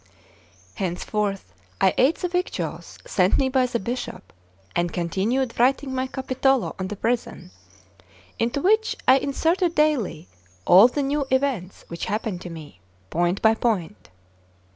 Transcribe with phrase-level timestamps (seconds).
[0.73, 4.33] Henceforth I ate the victuals sent me by the Bishop,
[4.75, 7.51] and continued writing my Capitolo on the prison,
[8.39, 10.27] into which I inserted daily
[10.65, 12.79] all the new events which happened to me,
[13.11, 14.09] point by point.